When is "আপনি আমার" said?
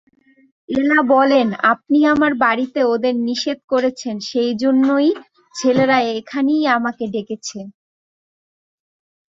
1.73-2.33